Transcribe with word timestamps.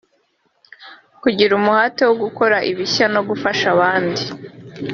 Kugira 1.21 1.51
umuhate 1.59 2.01
wo 2.07 2.15
gukora 2.23 2.57
ibishya 2.71 3.05
no 3.13 3.21
gufasha 3.29 3.65
abandi 3.75 4.23